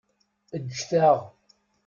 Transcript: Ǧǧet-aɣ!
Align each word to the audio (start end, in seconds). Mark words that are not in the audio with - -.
Ǧǧet-aɣ! 0.63 1.17